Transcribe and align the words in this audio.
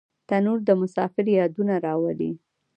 تنور 0.27 0.59
د 0.67 0.69
مسافر 0.81 1.25
یادونه 1.37 1.73
راولي 1.85 2.31